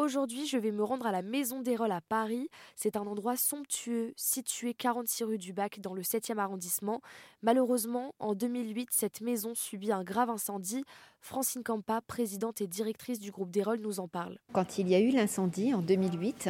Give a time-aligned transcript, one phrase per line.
[0.00, 2.48] Aujourd'hui, je vais me rendre à la Maison d'Érol à Paris.
[2.74, 7.02] C'est un endroit somptueux, situé 46 rue du Bac dans le 7e arrondissement.
[7.42, 10.86] Malheureusement, en 2008, cette maison subit un grave incendie.
[11.22, 14.38] Francine Campa, présidente et directrice du groupe d'Érol, nous en parle.
[14.52, 16.48] Quand il y a eu l'incendie en 2008,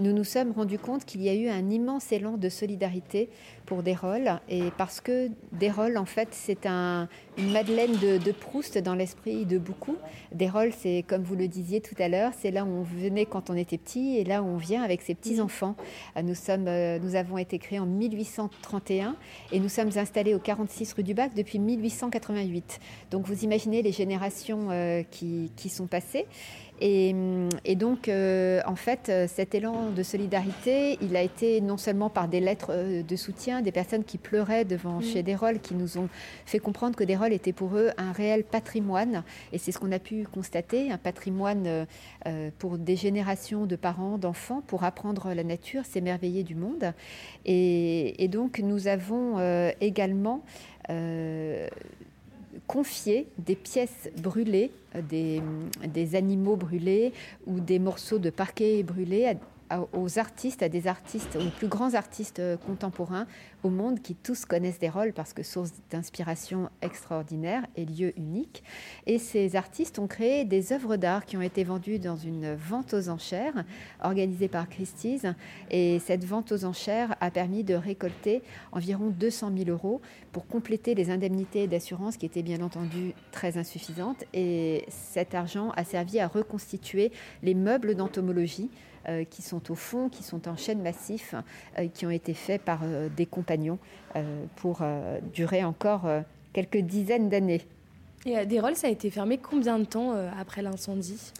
[0.00, 3.30] nous nous sommes rendus compte qu'il y a eu un immense élan de solidarité
[3.64, 4.40] pour Dérol.
[4.48, 7.08] Et parce que Dérol, en fait, c'est un,
[7.38, 9.96] une Madeleine de, de Proust dans l'esprit de beaucoup.
[10.32, 13.50] Dérol, c'est comme vous le disiez tout à l'heure, c'est là où on venait quand
[13.50, 15.76] on était petit et là où on vient avec ses petits-enfants.
[16.16, 19.16] Euh, nous, sommes, euh, nous avons été créés en 1831
[19.52, 22.80] et nous sommes installés au 46 rue du Bac depuis 1888.
[23.12, 24.07] Donc vous imaginez les générations
[24.70, 26.26] euh, qui, qui sont passées.
[26.80, 27.12] Et,
[27.64, 32.28] et, donc, euh, en fait, cet élan de solidarité, il a été non seulement par
[32.28, 35.02] des lettres de soutien, des personnes qui pleuraient devant mmh.
[35.02, 36.08] chez Desrolles, qui nous ont
[36.46, 39.24] fait comprendre que Desrolles était pour eux un réel patrimoine.
[39.52, 41.86] Et c'est ce qu'on a pu constater, un patrimoine
[42.26, 46.92] euh, pour des générations de parents, d'enfants, pour apprendre la nature, s'émerveiller du monde.
[47.44, 50.42] Et, et, donc, nous avons euh, également
[50.90, 51.68] euh,
[52.68, 54.70] confié des pièces brûlées,
[55.10, 55.42] des,
[55.88, 57.12] des, animaux brûlés
[57.46, 59.34] ou des morceaux de parquet brûlés à,
[59.92, 63.26] aux artistes, à des artistes, aux plus grands artistes contemporains
[63.62, 68.62] au monde qui tous connaissent des rôles parce que source d'inspiration extraordinaire et lieu unique.
[69.06, 72.94] Et ces artistes ont créé des œuvres d'art qui ont été vendues dans une vente
[72.94, 73.64] aux enchères
[74.02, 75.26] organisée par Christie's.
[75.70, 80.00] Et cette vente aux enchères a permis de récolter environ 200 000 euros
[80.32, 84.24] pour compléter les indemnités d'assurance qui étaient bien entendu très insuffisantes.
[84.34, 88.70] Et cet argent a servi à reconstituer les meubles d'entomologie
[89.08, 91.34] euh, qui sont au fond, qui sont en chaîne massif,
[91.78, 93.78] euh, qui ont été faits par euh, des compagnons
[94.56, 94.80] pour
[95.32, 96.08] durer encore
[96.52, 97.60] quelques dizaines d'années.
[98.26, 101.32] Et Desrolles, ça a été fermé combien de temps après l'incendie?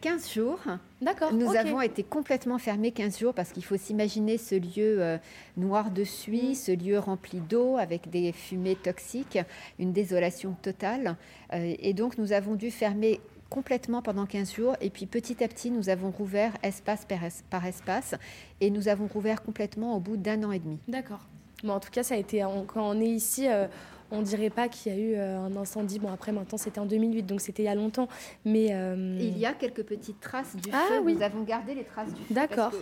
[0.00, 0.58] 15 jours.
[1.00, 1.32] D'accord.
[1.32, 1.58] Nous okay.
[1.58, 5.18] avons été complètement fermés 15 jours parce qu'il faut s'imaginer ce lieu euh,
[5.56, 6.54] noir de suie, mmh.
[6.54, 9.38] ce lieu rempli d'eau avec des fumées toxiques,
[9.78, 11.16] une désolation totale.
[11.52, 13.20] Euh, et donc nous avons dû fermer
[13.50, 17.30] complètement pendant 15 jours et puis petit à petit nous avons rouvert espace par, es
[17.50, 18.14] par espace
[18.60, 20.78] et nous avons rouvert complètement au bout d'un an et demi.
[20.88, 21.26] D'accord.
[21.68, 23.66] En tout cas, ça a été quand on est ici, euh,
[24.10, 25.98] on dirait pas qu'il y a eu euh, un incendie.
[25.98, 28.08] Bon, après, maintenant, c'était en 2008, donc c'était il y a longtemps.
[28.44, 29.16] Mais euh...
[29.20, 31.00] il y a quelques petites traces du ah, feu.
[31.02, 31.14] Oui.
[31.14, 32.34] Nous avons gardé les traces du feu.
[32.34, 32.72] D'accord.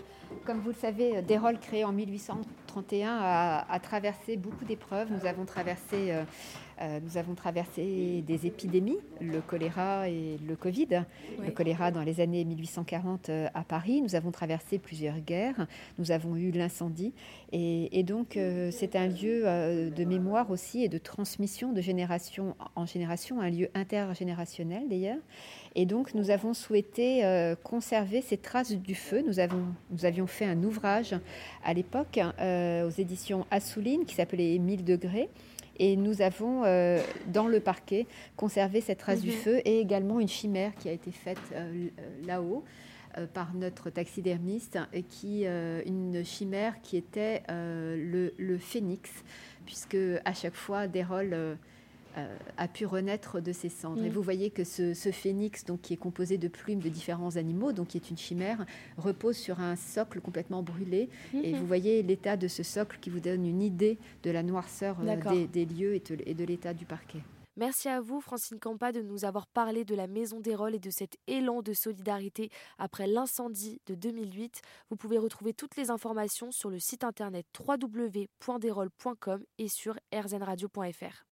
[0.44, 5.08] Comme vous le savez, Dérol, créé en 1831, a, a traversé beaucoup d'épreuves.
[5.10, 6.24] Nous avons traversé euh,
[6.80, 11.04] Euh, nous avons traversé des épidémies, le choléra et le Covid.
[11.38, 11.46] Oui.
[11.46, 14.00] Le choléra dans les années 1840 euh, à Paris.
[14.00, 15.66] Nous avons traversé plusieurs guerres.
[15.98, 17.12] Nous avons eu l'incendie.
[17.52, 21.80] Et, et, donc, euh, c'est un lieu euh, de mémoire aussi et de transmission de
[21.80, 25.18] génération en génération, un lieu intergénérationnel d'ailleurs.
[25.74, 27.22] Et donc, nous avons souhaité
[27.62, 29.22] conserver ces traces du feu.
[29.24, 31.14] Nous, avons, nous avions fait un ouvrage
[31.64, 35.28] à l'époque aux éditions Assouline qui s'appelait 1000 degrés
[35.78, 38.06] et nous avons euh, dans le parquet
[38.36, 39.22] conservé cette trace mmh.
[39.22, 41.88] du feu et également une chimère qui a été faite euh,
[42.26, 42.64] là-haut
[43.16, 49.10] euh, par notre taxidermiste et qui une chimère qui était le, le, phénix
[49.68, 51.54] puisque à chaque fois des rôles euh,
[52.56, 54.00] a pu renaître de ses cendres.
[54.00, 54.06] Mmh.
[54.06, 57.36] Et vous voyez que ce, ce, phénix, donc, qui est composé de plumes de différents
[57.36, 58.64] animaux, donc qui est une chimère,
[58.96, 61.08] repose sur un socle complètement brûlé.
[61.32, 61.40] Mmh.
[61.44, 64.96] Et vous voyez l'état de ce socle qui vous donne une idée de la noirceur
[65.04, 67.20] euh, des, des, lieux et de, et de l'état du parquet.
[67.58, 70.78] Merci à vous, Francine Campa, de nous avoir parlé de la Maison des Rôles et
[70.78, 74.62] de cet élan de solidarité après l'incendie de 2008.
[74.90, 81.24] Vous pouvez retrouver toutes les informations sur le site internet www.derol.com et sur rzradio.fr.